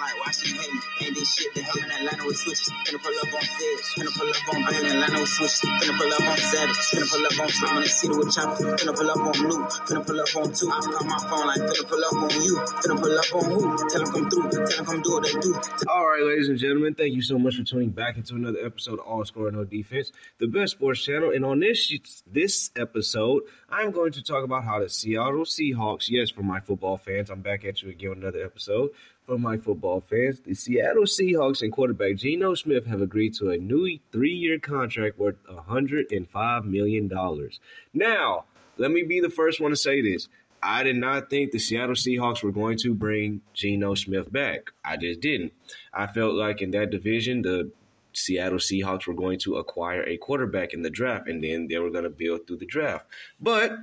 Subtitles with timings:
[0.00, 1.06] like, hate?
[1.06, 2.72] Ain't this shit that happened in Atlanta with switches.
[2.84, 3.86] Finna pull up on Feds.
[3.96, 4.90] Finna pull up on Bailey.
[4.90, 5.60] Atlanta with switches.
[5.60, 6.76] Finna pull up on Savage.
[6.90, 8.64] Finna pull up on Slim in the city with Chopper.
[8.76, 9.60] Finna pull up on Blue.
[9.86, 10.70] Finna pull up on Two.
[10.70, 12.54] I call my phone like, finna pull up on you.
[12.80, 13.88] Finna pull up on who?
[13.88, 14.50] Tell them come through.
[14.50, 15.54] Tell them come do what they do.
[15.88, 19.00] All right, ladies and gentlemen, thank you so much for tuning back into another episode
[19.00, 21.30] of All Score No Defense, the best sports channel.
[21.30, 21.92] And on this
[22.26, 26.96] this episode, I'm going to talk about how the Seattle Seahawks, yes, for my football
[26.96, 28.90] fans, I'm back at you again with another episode.
[29.30, 33.56] For my football fans, the Seattle Seahawks and quarterback Geno Smith have agreed to a
[33.56, 37.60] new three-year contract worth 105 million dollars.
[37.94, 38.46] Now,
[38.76, 40.26] let me be the first one to say this.
[40.60, 44.72] I did not think the Seattle Seahawks were going to bring Geno Smith back.
[44.84, 45.52] I just didn't.
[45.94, 47.70] I felt like in that division, the
[48.12, 51.90] Seattle Seahawks were going to acquire a quarterback in the draft, and then they were
[51.90, 53.06] going to build through the draft.
[53.40, 53.78] But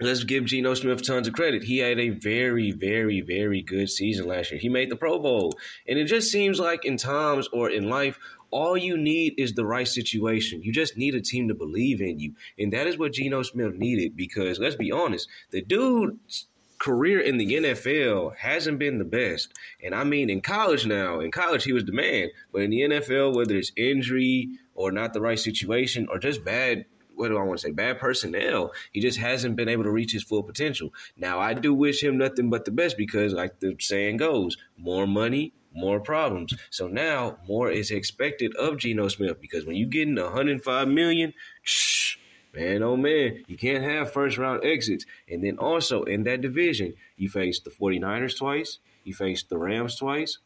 [0.00, 1.64] let's give Geno Smith tons of credit.
[1.64, 4.60] He had a very, very, very good season last year.
[4.60, 5.54] He made the Pro Bowl.
[5.88, 8.18] And it just seems like in times or in life,
[8.50, 10.62] all you need is the right situation.
[10.62, 12.34] You just need a team to believe in you.
[12.58, 16.46] And that is what Geno Smith needed because let's be honest, the dude's
[16.78, 19.52] career in the NFL hasn't been the best.
[19.82, 22.82] And I mean in college now, in college he was the man, but in the
[22.82, 26.84] NFL whether it's injury or not the right situation or just bad
[27.16, 27.72] what do I want to say?
[27.72, 28.72] Bad personnel.
[28.92, 30.92] He just hasn't been able to reach his full potential.
[31.16, 35.06] Now, I do wish him nothing but the best because, like the saying goes, more
[35.06, 36.54] money, more problems.
[36.70, 41.34] So now more is expected of Geno Smith because when you get in 105 million,
[41.62, 42.16] shh,
[42.54, 45.04] man, oh man, you can't have first round exits.
[45.28, 49.96] And then also in that division, you face the 49ers twice, you face the Rams
[49.96, 50.38] twice,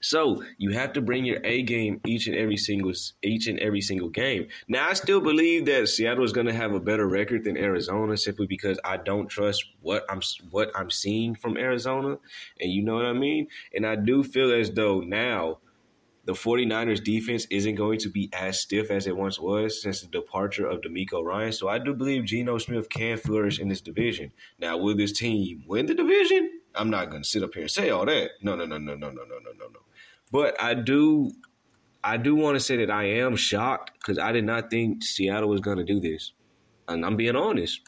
[0.00, 3.80] so you have to bring your A game each and every single each and every
[3.80, 4.48] single game.
[4.68, 8.16] Now I still believe that Seattle is going to have a better record than Arizona
[8.16, 12.18] simply because I don't trust what I'm what I'm seeing from Arizona,
[12.60, 13.48] and you know what I mean.
[13.74, 15.58] And I do feel as though now
[16.24, 20.06] the 49ers defense isn't going to be as stiff as it once was since the
[20.06, 21.52] departure of DeMeco Ryan.
[21.52, 24.32] So I do believe Geno Smith can flourish in this division.
[24.58, 26.59] Now, will this team win the division?
[26.80, 28.30] I'm not going to sit up here and say all that.
[28.40, 29.80] No, no, no, no, no, no, no, no, no, no.
[30.32, 31.30] But I do,
[32.02, 35.50] I do want to say that I am shocked because I did not think Seattle
[35.50, 36.32] was going to do this,
[36.88, 37.82] and I'm being honest.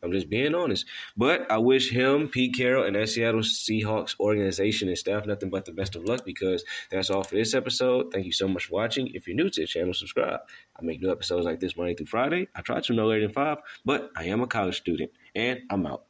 [0.00, 0.86] I'm just being honest.
[1.16, 5.64] But I wish him, Pete Carroll, and that Seattle Seahawks organization and staff nothing but
[5.64, 8.12] the best of luck because that's all for this episode.
[8.12, 9.08] Thank you so much for watching.
[9.14, 10.38] If you're new to the channel, subscribe.
[10.78, 12.46] I make new episodes like this Monday through Friday.
[12.54, 15.84] I try to no later than five, but I am a college student, and I'm
[15.84, 16.07] out.